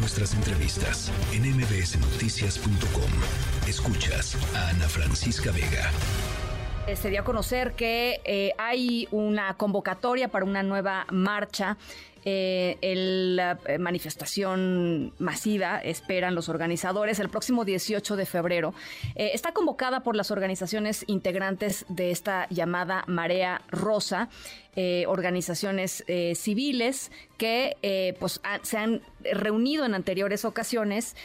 [0.00, 3.68] nuestras entrevistas en mbsnoticias.com.
[3.68, 5.90] Escuchas a Ana Francisca Vega.
[6.86, 11.76] Eh, se a conocer que eh, hay una convocatoria para una nueva marcha
[12.24, 12.76] eh,
[13.34, 18.74] la eh, manifestación masiva, esperan los organizadores, el próximo 18 de febrero.
[19.14, 24.28] Está convocada por las organizaciones integrantes de esta llamada Marea Rosa.
[24.76, 31.16] Eh, organizaciones eh, civiles que eh, pues se han reunido en anteriores ocasiones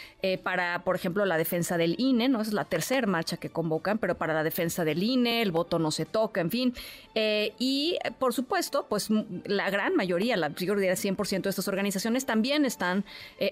[0.43, 2.41] para, por ejemplo, la defensa del INE, ¿no?
[2.41, 5.91] Es la tercera marcha que convocan, pero para la defensa del INE, el voto no
[5.91, 6.73] se toca, en fin.
[7.13, 9.09] y, por supuesto, pues
[9.45, 13.05] la gran mayoría, la yo diría 100% de estas organizaciones también están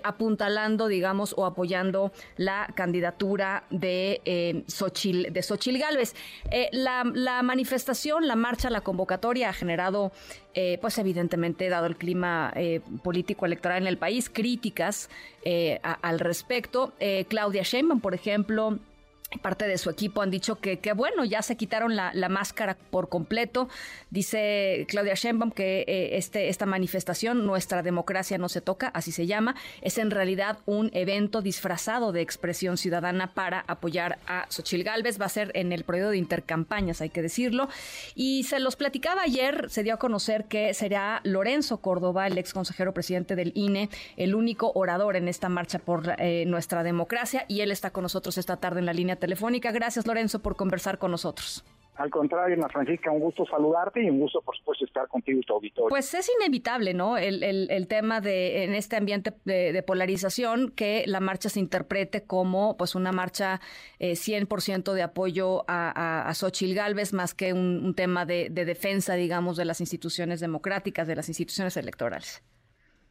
[0.04, 6.16] apuntalando, digamos, o apoyando la candidatura de Xochil, de Xochil Gálvez.
[6.72, 9.54] La, la manifestación, la marcha, la convocatoria ha
[10.54, 15.10] eh, pues evidentemente, dado el clima eh, político electoral en el país, críticas
[15.44, 16.94] eh, al respecto.
[17.28, 18.80] Claudia Sheinbaum, por ejemplo,
[19.42, 23.70] parte de su equipo han dicho que, bueno, ya se quitaron la, máscara por completo.
[24.10, 29.28] Dice Claudia Sheinbaum que eh, este, esta manifestación, Nuestra democracia no se toca, así se
[29.28, 35.20] llama, es en realidad un evento disfrazado de expresión ciudadana para apoyar a Xochil Gálvez.
[35.20, 37.70] Va a ser en el periodo de intercampañas, hay que decirlo.
[38.16, 42.54] Y se los platicaba ayer, se dio a conocer que será Lorenzo Córdoba, el ex
[42.54, 47.46] consejero presidente del INE, el único orador en esta marcha por eh, nuestra democracia.
[47.48, 49.72] Y él está con nosotros esta tarde en la línea telefónica.
[49.72, 51.64] Gracias, Lorenzo, por conversar con nosotros.
[51.96, 55.44] Al contrario, Ana Francisca, un gusto saludarte y un gusto, por supuesto, estar contigo y
[55.44, 55.88] tu auditorio.
[55.88, 57.18] Pues es inevitable, ¿no?
[57.18, 62.76] El, el, tema de, en este ambiente de, polarización, que la marcha se interprete como
[62.76, 63.62] pues una marcha
[64.00, 69.56] eh, 100% de apoyo a, a, Xochil Gálvez, más que un, tema de defensa, digamos,
[69.56, 72.44] de las instituciones democráticas, de las instituciones electorales.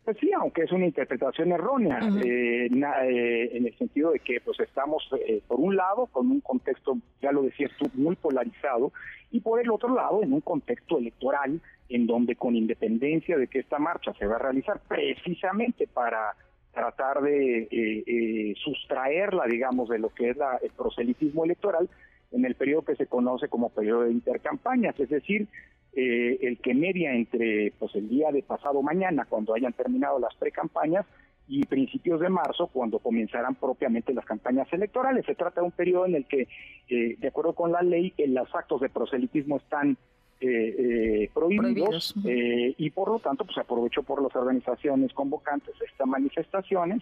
[0.04, 4.58] Pues sí, aunque es una interpretación errónea, eh, eh, en el sentido de que pues
[4.58, 8.92] estamos, eh, por un lado, con un contexto, ya lo decías tú, muy polarizado,
[9.30, 13.60] y por el otro lado, en un contexto electoral, en donde con independencia de que
[13.60, 16.34] esta marcha se va a realizar precisamente para
[16.72, 21.88] tratar de sustraerla, digamos, de lo que es la, el proselitismo electoral,
[22.32, 25.46] en el periodo que se conoce como periodo de intercampañas, es decir,
[25.94, 30.34] eh, el que media entre pues el día de pasado mañana, cuando hayan terminado las
[30.36, 31.06] precampañas,
[31.48, 35.26] y principios de marzo, cuando comenzarán propiamente las campañas electorales.
[35.26, 36.48] Se trata de un periodo en el que,
[36.88, 39.96] eh, de acuerdo con la ley, eh, los actos de proselitismo están
[40.40, 47.00] eh, prohibidos, y por lo tanto pues aprovecho por las organizaciones convocantes estas manifestaciones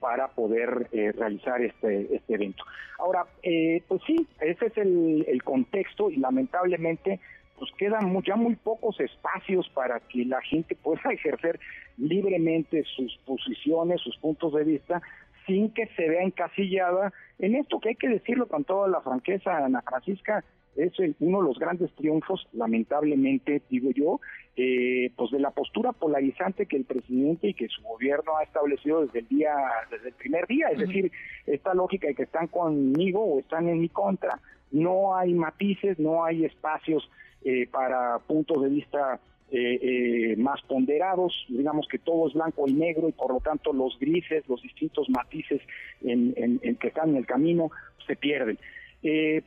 [0.00, 2.64] para poder realizar este, este evento.
[2.98, 7.20] Ahora, pues sí, ese es el, el contexto y lamentablemente
[7.58, 11.58] pues quedan ya muy pocos espacios para que la gente pueda ejercer
[11.96, 15.02] libremente sus posiciones, sus puntos de vista,
[15.46, 19.56] sin que se vea encasillada en esto que hay que decirlo con toda la franqueza,
[19.56, 20.44] Ana Francisca,
[20.76, 24.20] es uno de los grandes triunfos, lamentablemente, digo yo,
[24.56, 29.04] eh, pues de la postura polarizante que el presidente y que su gobierno ha establecido
[29.04, 29.54] desde el día,
[29.90, 31.10] desde el primer día, es decir,
[31.46, 36.24] esta lógica de que están conmigo o están en mi contra, no hay matices, no
[36.24, 37.10] hay espacios
[37.44, 42.72] eh, para puntos de vista eh, eh, más ponderados, digamos que todo es blanco y
[42.72, 45.62] negro y por lo tanto los grises, los distintos matices
[46.02, 47.70] en, que están en el camino
[48.06, 48.58] se pierden.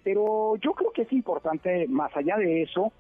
[0.03, 2.93] pero yo creo que es importante, más allá de eso,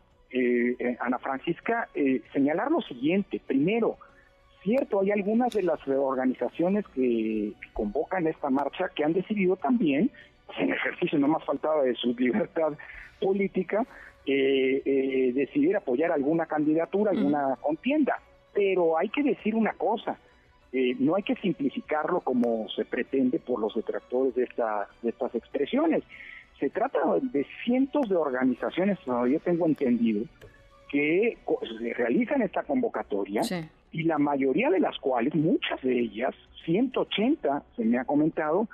[0.99, 1.87] Ana Francisca,
[2.33, 3.41] señalar lo siguiente.
[3.47, 3.97] Primero,
[4.61, 10.11] cierto, hay algunas de las organizaciones que, que convocan esta marcha que han decidido también,
[10.59, 12.73] en ejercicio no más faltaba de su libertad
[13.21, 13.85] política,
[14.25, 18.19] eh, eh, decidir apoyar alguna candidatura, alguna contienda.
[18.53, 20.17] Pero hay que decir una cosa,
[20.73, 25.33] eh, no hay que simplificarlo como se pretende por los detractores de, esta, de estas
[25.35, 26.03] expresiones.
[26.59, 30.25] Se trata de cientos de organizaciones, yo tengo entendido,
[30.89, 31.37] que
[31.97, 33.41] realizan esta convocatoria
[33.91, 38.67] y la mayoría de las cuales, muchas de ellas, 180, se me ha comentado,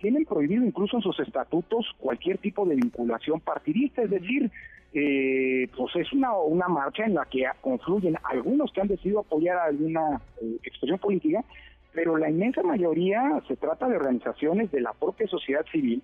[0.00, 4.50] tienen prohibido incluso en sus estatutos cualquier tipo de vinculación partidista, es decir,
[4.94, 9.58] eh, pues es una, una marcha en la que confluyen algunos que han decidido apoyar
[9.58, 11.44] alguna eh, expresión política,
[11.92, 16.02] pero la inmensa mayoría se trata de organizaciones de la propia sociedad civil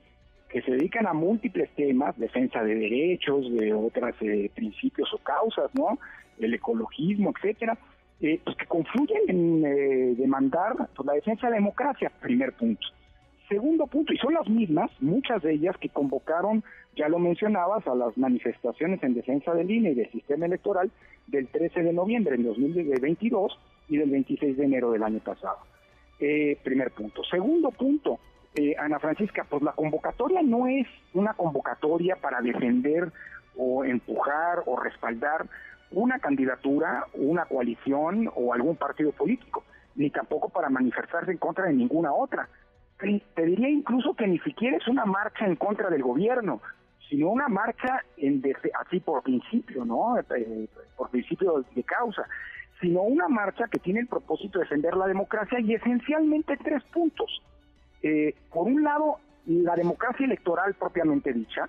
[0.49, 5.71] que se dedican a múltiples temas, defensa de derechos, de otros eh, principios o causas,
[5.75, 5.99] ¿no?
[6.39, 7.77] El ecologismo, etcétera,
[8.21, 12.87] eh, pues que confluyen en eh, demandar pues, la defensa de la democracia, primer punto.
[13.49, 16.63] Segundo punto, y son las mismas, muchas de ellas que convocaron,
[16.97, 20.91] ya lo mencionabas, a las manifestaciones en defensa del INE y del sistema electoral
[21.29, 23.59] del 13 de noviembre de 2022
[23.89, 25.59] y del 26 de enero del año pasado.
[26.21, 27.25] Eh, primer punto.
[27.25, 28.19] Segundo punto,
[28.55, 33.11] eh, Ana Francisca, pues la convocatoria no es una convocatoria para defender
[33.57, 35.47] o empujar o respaldar
[35.91, 39.65] una candidatura, una coalición o algún partido político,
[39.95, 42.49] ni tampoco para manifestarse en contra de ninguna otra.
[42.99, 46.61] Te diría incluso que ni siquiera es una marcha en contra del gobierno,
[47.09, 48.43] sino una marcha en
[48.85, 50.19] así por principio, ¿no?
[50.19, 52.27] Eh, por principio de causa,
[52.81, 57.43] sino una marcha que tiene el propósito de defender la democracia y esencialmente tres puntos.
[58.03, 61.69] Eh, por un lado, la democracia electoral propiamente dicha,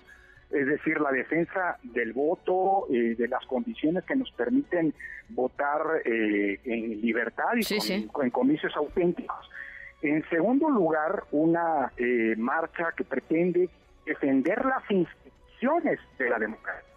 [0.52, 4.94] es decir, la defensa del voto, eh, de las condiciones que nos permiten
[5.30, 9.50] votar eh, en libertad y con, en comicios auténticos.
[10.02, 13.70] En segundo lugar, una eh, marcha que pretende
[14.06, 16.90] defender las instituciones de la democracia.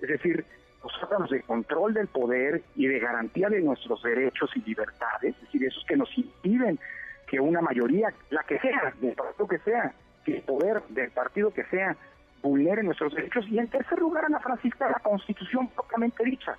[0.00, 0.44] Es decir,
[0.82, 5.42] los órganos de control del poder y de garantía de nuestros derechos y libertades, es
[5.42, 6.78] decir, esos que nos impiden
[7.26, 9.92] que una mayoría, la que sea, del partido que sea,
[10.24, 11.96] que el poder del partido que sea,
[12.42, 13.46] vulnere nuestros derechos.
[13.48, 16.56] Y en tercer lugar, Ana Francisca, la Constitución propiamente dicha,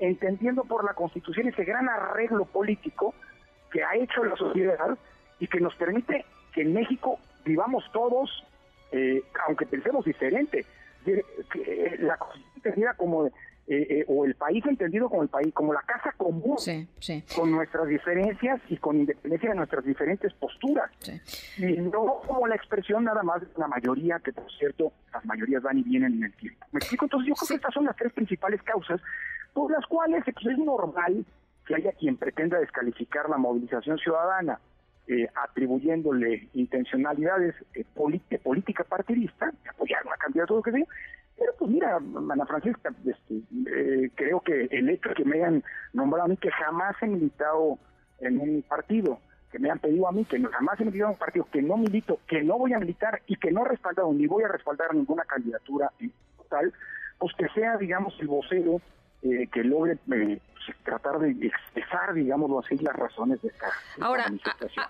[0.00, 3.14] entendiendo por la Constitución ese gran arreglo político
[3.72, 4.96] que ha hecho la sociedad
[5.40, 8.44] y que nos permite que en México vivamos todos,
[8.92, 10.64] eh, aunque pensemos diferente,
[11.04, 13.32] que la Constitución tenida como eh,
[13.66, 16.56] eh, o el país entendido como el país, como la casa común,
[17.34, 20.90] con nuestras diferencias y con independencia de nuestras diferentes posturas,
[21.56, 25.62] y no como la expresión nada más de una mayoría, que por cierto, las mayorías
[25.62, 26.66] van y vienen en el tiempo.
[26.72, 27.06] ¿Me explico?
[27.06, 29.00] Entonces yo creo que estas son las tres principales causas
[29.54, 31.24] por las cuales pues, es normal
[31.66, 34.60] que haya quien pretenda descalificar la movilización ciudadana.
[35.06, 37.84] Eh, atribuyéndole intencionalidades eh,
[38.30, 40.84] de política partidista, apoyar una candidatura que sea,
[41.36, 45.62] pero pues mira, Ana Francisca, este, eh, creo que el hecho de que me hayan
[45.92, 47.78] nombrado a mí, que jamás he militado
[48.20, 49.18] en un partido,
[49.52, 51.76] que me han pedido a mí, que jamás he militado en un partido, que no
[51.76, 54.94] milito, que no voy a militar y que no he respaldado ni voy a respaldar
[54.94, 55.92] ninguna candidatura
[56.48, 56.72] tal,
[57.18, 58.80] pues que sea, digamos, el vocero
[59.22, 60.40] eh, que logre eh,
[60.84, 63.66] tratar de expresar, digámoslo así, las razones de esta,
[64.00, 64.32] Ahora,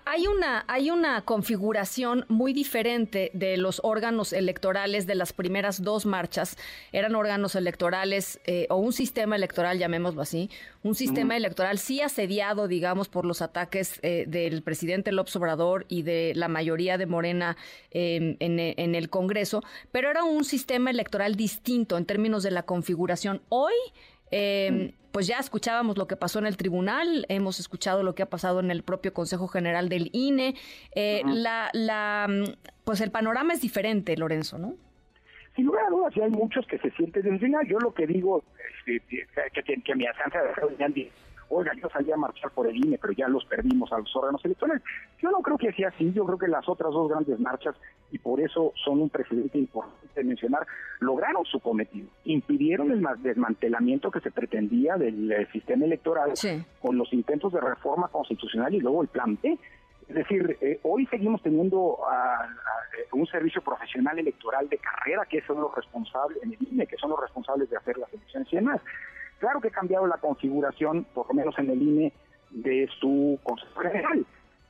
[0.05, 6.05] hay una hay una configuración muy diferente de los órganos electorales de las primeras dos
[6.05, 6.57] marchas.
[6.91, 10.49] Eran órganos electorales eh, o un sistema electoral, llamémoslo así,
[10.83, 16.33] un sistema electoral sí asediado, digamos, por los ataques del presidente López Obrador y de
[16.35, 17.57] la mayoría de Morena
[17.91, 23.41] en, en el Congreso, pero era un sistema electoral distinto en términos de la configuración.
[23.49, 23.73] Hoy
[24.31, 28.29] eh, pues ya escuchábamos lo que pasó en el tribunal, hemos escuchado lo que ha
[28.29, 30.55] pasado en el propio Consejo General del INE.
[30.93, 32.27] Eh, la, la,
[32.83, 34.75] pues el panorama es diferente, Lorenzo, ¿no?
[35.55, 37.65] Sin lugar a dudas, hay muchos que se sienten final.
[37.65, 38.43] Yo lo que digo,
[38.87, 40.53] es que, que, que, mi asanza de
[41.49, 44.43] oiga, yo salí a marchar por el INE, pero ya los perdimos a los órganos
[44.45, 44.83] electorales.
[45.21, 47.75] Yo no creo que sea así, yo creo que las otras dos grandes marchas,
[48.11, 50.65] y por eso son un precedente importante mencionar,
[50.99, 56.33] lograron su cometido, impidieron el desmantelamiento que se pretendía del eh, sistema electoral
[56.81, 59.57] con los intentos de reforma constitucional y luego el plan B.
[60.07, 61.97] Es decir, eh, hoy seguimos teniendo
[63.11, 67.09] un servicio profesional electoral de carrera que son los responsables, en el INE, que son
[67.09, 68.81] los responsables de hacer las elecciones y demás.
[69.39, 72.13] Claro que ha cambiado la configuración, por lo menos en el INE,
[72.51, 74.25] de su Consejo General.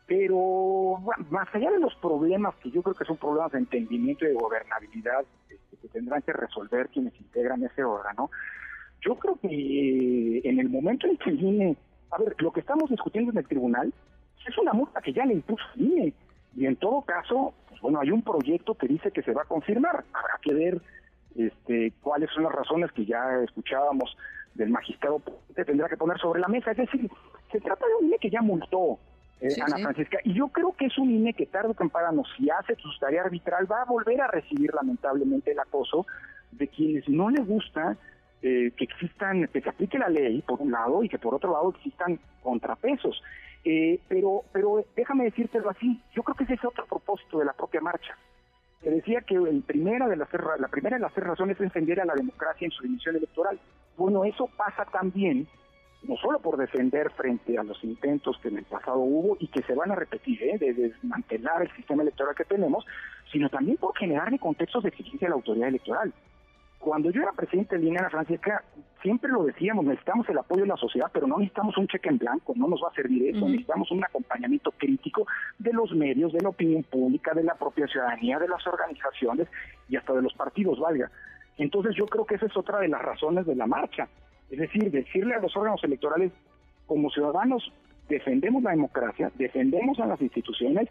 [0.08, 4.30] Pero más allá de los problemas, que yo creo que son problemas de entendimiento y
[4.30, 8.30] de gobernabilidad este, que tendrán que resolver quienes integran ese órgano,
[9.02, 11.78] yo creo que eh, en el momento en que el INE,
[12.12, 13.94] a ver, lo que estamos discutiendo en el tribunal
[14.48, 16.14] es una multa que ya le impuso el INE.
[16.56, 19.46] Y en todo caso, pues bueno, hay un proyecto que dice que se va a
[19.46, 20.06] confirmar.
[20.14, 20.82] Habrá que ver
[21.36, 24.16] este, cuáles son las razones que ya escuchábamos
[24.56, 25.22] del magistrado
[25.54, 26.72] tendrá que poner sobre la mesa.
[26.72, 27.10] Es decir,
[27.52, 29.00] se trata de un INE que ya multó
[29.42, 32.50] eh, Ana Francisca, y yo creo que es un INE que tarde o temprano, si
[32.50, 36.06] hace su tarea arbitral, va a volver a recibir lamentablemente el acoso
[36.52, 37.98] de quienes no le gusta
[38.42, 41.52] eh, que existan, que se aplique la ley, por un lado, y que por otro
[41.52, 43.22] lado existan contrapesos.
[43.66, 47.54] Eh, pero, pero déjame decírtelo así, yo creo que ese es otro propósito de la
[47.54, 48.16] propia marcha
[48.86, 52.00] que decía que el primera de las, la primera de las tres razones es defender
[52.02, 53.60] a la democracia en su dimisión electoral.
[53.98, 55.48] Bueno, eso pasa también,
[56.04, 59.64] no solo por defender frente a los intentos que en el pasado hubo y que
[59.64, 60.58] se van a repetir, ¿eh?
[60.58, 62.86] de desmantelar el sistema electoral que tenemos,
[63.32, 66.14] sino también por generarle contextos de exigencia a la autoridad electoral.
[66.80, 68.64] Cuando yo era presidente de Línea Francisca,
[69.02, 72.20] siempre lo decíamos, necesitamos el apoyo de la sociedad, pero no necesitamos un cheque en
[72.20, 75.26] blanco, no nos va a servir eso, necesitamos un acompañamiento crítico
[75.58, 79.48] de los medios, de la opinión pública, de la propia ciudadanía, de las organizaciones
[79.90, 81.10] y hasta de los partidos, valga.
[81.58, 84.08] Entonces yo creo que esa es otra de las razones de la marcha,
[84.50, 86.32] es decir, decirle a los órganos electorales
[86.86, 87.72] como ciudadanos
[88.08, 90.90] defendemos la democracia, defendemos a las instituciones,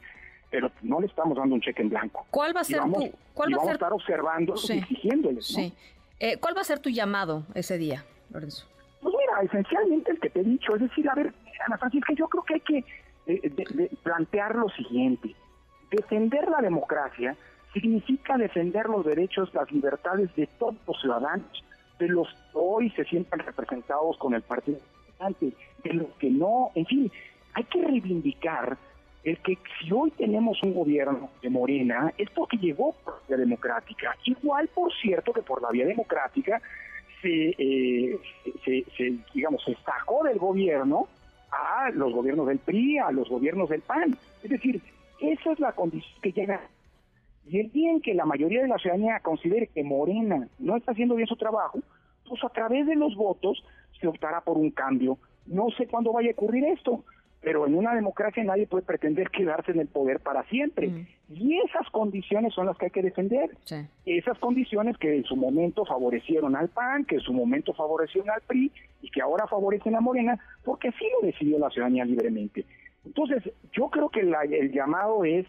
[0.51, 2.27] pero no le estamos dando un cheque en blanco.
[2.31, 5.47] ¿Cuál va a ser tu, cuál va a, estar observando y exigiéndoles?
[5.47, 5.73] Sí.
[6.19, 8.67] Eh, ¿Cuál va a ser tu llamado ese día, Lorenzo?
[9.01, 11.33] Pues mira, esencialmente el que te he dicho, es decir, a ver,
[11.67, 12.85] Ana Francisca, yo creo que hay que
[13.27, 15.35] eh, plantear lo siguiente.
[15.91, 17.37] Defender la democracia
[17.75, 21.65] significa defender los derechos, las libertades de todos los ciudadanos,
[21.99, 24.79] de los que hoy se sientan representados con el partido
[25.83, 27.13] de los que no, en fin,
[27.55, 28.77] hay que reivindicar
[29.23, 33.37] el que si hoy tenemos un gobierno de Morena es porque llegó por la vía
[33.39, 34.15] democrática.
[34.25, 36.61] Igual, por cierto, que por la vía democrática
[37.23, 38.19] se, eh,
[38.65, 41.09] se, se, digamos, se sacó del gobierno
[41.51, 44.15] a los gobiernos del PRI, a los gobiernos del PAN.
[44.43, 44.83] Es decir,
[45.21, 46.61] esa es la condición que llega.
[47.47, 50.93] Y el día en que la mayoría de la ciudadanía considere que Morena no está
[50.93, 51.79] haciendo bien su trabajo,
[52.29, 53.63] pues a través de los votos
[54.01, 55.19] se optará por un cambio.
[55.47, 57.05] No sé cuándo vaya a ocurrir esto,
[57.43, 60.89] pero en una democracia nadie puede pretender quedarse en el poder para siempre.
[60.89, 61.07] Mm.
[61.35, 63.51] Y esas condiciones son las que hay que defender.
[64.07, 68.41] Esas condiciones que en su momento favorecieron al PAN, que en su momento favorecieron al
[68.41, 68.73] PRI
[69.03, 72.65] y que ahora favorecen a Morena, porque así lo decidió la ciudadanía libremente.
[73.05, 75.47] Entonces, yo creo que el llamado es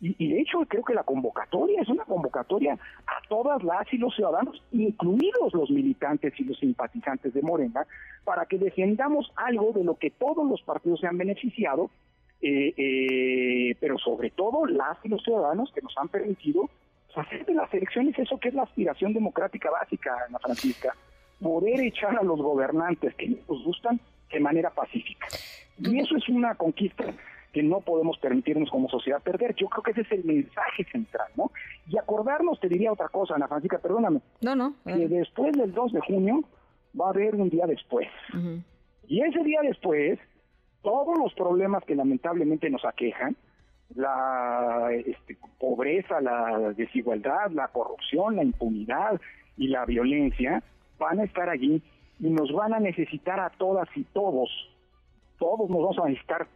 [0.00, 2.74] y, de hecho creo que la convocatoria es una convocatoria
[3.06, 7.86] a todas las y los ciudadanos, incluidos los militantes y los simpatizantes de Morena,
[8.24, 11.90] para que defendamos algo de lo que todos los partidos se han beneficiado,
[12.40, 16.70] eh, eh, pero sobre todo las y los ciudadanos que nos han permitido
[17.16, 20.94] hacer de las elecciones eso que es la aspiración democrática básica, Ana Francisca,
[21.40, 24.00] poder echar a los gobernantes que nos gustan
[24.30, 25.26] de manera pacífica.
[25.78, 27.04] Y eso es una conquista
[27.58, 29.52] que no podemos permitirnos como sociedad perder.
[29.56, 31.50] Yo creo que ese es el mensaje central, ¿no?
[31.88, 34.20] Y acordarnos, te diría otra cosa, Ana Francisca, perdóname.
[34.40, 34.74] No, no.
[34.84, 36.44] Que después del 2 de junio
[36.98, 38.06] va a haber un día después.
[39.08, 40.20] Y ese día después,
[40.82, 43.36] todos los problemas que lamentablemente nos aquejan,
[43.96, 49.20] la este, pobreza, la desigualdad, la corrupción, la impunidad
[49.56, 50.62] y la violencia,
[50.96, 51.82] van a estar allí
[52.20, 54.48] y nos van a necesitar a todas y todos.
[55.40, 56.46] Todos nos vamos a necesitar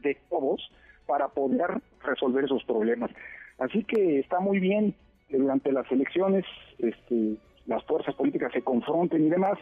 [0.00, 0.70] de todos
[1.06, 3.10] para poder resolver esos problemas.
[3.58, 4.94] Así que está muy bien
[5.28, 6.44] que durante las elecciones
[6.78, 9.58] este, las fuerzas políticas se confronten y demás,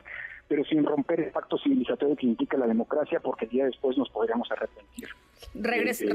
[0.49, 4.09] pero sin romper el pacto civilizatorio que implica la democracia, porque el día después nos
[4.11, 5.09] podríamos arrepentir.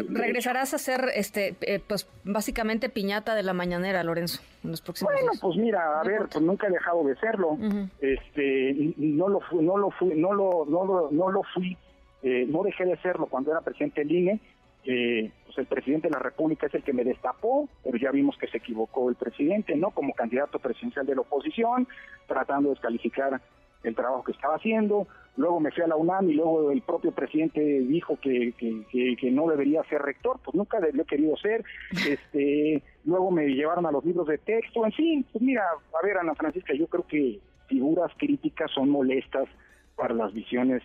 [0.09, 5.13] regresarás a ser, este, eh, pues básicamente piñata de la mañanera, Lorenzo, en los próximos
[5.13, 7.57] Bueno, pues mira, a ver, pues nunca he dejado de serlo.
[8.01, 11.77] Este, no lo fui, no lo fui, no lo, no lo, no lo fui
[12.25, 14.39] eh, no dejé de serlo cuando era presidente del INE.
[14.83, 18.35] Eh, pues el presidente de la República es el que me destapó, pero ya vimos
[18.37, 19.91] que se equivocó el presidente, ¿no?
[19.91, 21.87] Como candidato presidencial de la oposición,
[22.27, 23.39] tratando de descalificar
[23.83, 25.07] el trabajo que estaba haciendo.
[25.37, 29.47] Luego me fui a la UNAM y luego el propio presidente dijo que, que, no
[29.47, 31.63] debería ser rector, pues nunca lo he querido ser.
[31.91, 36.17] Este, luego me llevaron a los libros de texto, en fin, pues mira, a ver,
[36.17, 39.47] Ana Francisca, yo creo que figuras críticas son molestas
[39.95, 40.81] para las visiones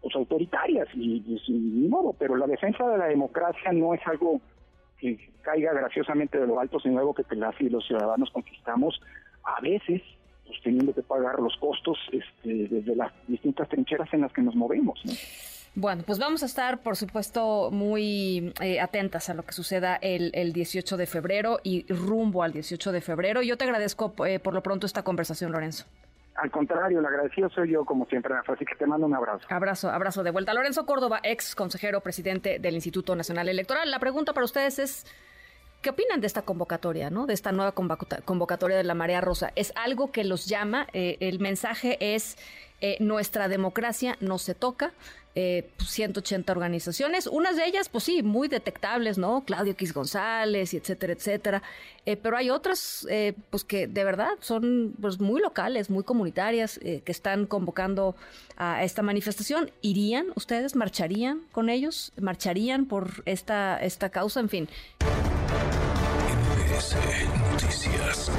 [0.00, 4.40] pues, autoritarias y, sin modo, pero la defensa de la democracia no es algo
[4.98, 9.00] que caiga graciosamente de lo alto, sino algo que las y los ciudadanos conquistamos
[9.44, 10.02] a veces
[10.46, 14.54] pues teniendo que pagar los costos este, desde las distintas trincheras en las que nos
[14.54, 15.00] movemos.
[15.74, 20.30] Bueno, pues vamos a estar, por supuesto, muy eh, atentas a lo que suceda el,
[20.32, 23.42] el, 18 de febrero y rumbo al 18 de febrero.
[23.42, 25.84] Yo te agradezco eh, por lo pronto esta conversación, Lorenzo.
[26.36, 29.46] Al contrario, el agradecido soy yo, como siempre, así que te mando un abrazo.
[29.48, 30.52] Abrazo, abrazo de vuelta.
[30.52, 33.90] Lorenzo Córdoba, ex consejero presidente del Instituto Nacional Electoral.
[33.90, 35.06] La pregunta para ustedes es,
[35.86, 37.26] ¿qué opinan de esta convocatoria, no?
[37.26, 39.52] de esta nueva convocatoria de la Marea Rosa?
[39.54, 40.88] ¿Es algo que los llama?
[40.92, 42.36] Eh, el mensaje es,
[42.80, 44.92] eh, nuestra democracia no se toca,
[45.36, 49.44] 180 eh, organizaciones, unas de ellas, pues sí, muy detectables, ¿no?
[49.44, 51.62] Claudio X González, y etcétera, etcétera.
[52.04, 53.06] Pero hay otras,
[53.50, 58.16] pues que de verdad son pues, muy locales, muy comunitarias, que están convocando
[58.56, 59.70] a esta manifestación.
[59.82, 60.74] ¿Irían ustedes?
[60.74, 62.12] ¿Marcharían con ellos?
[62.20, 64.40] ¿Marcharían por esta, esta causa?
[64.40, 64.68] En fin.
[66.76, 66.94] MBS
[67.52, 68.30] Noticias.